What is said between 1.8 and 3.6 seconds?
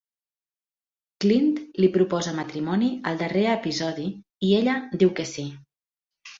li proposa matrimoni al darrer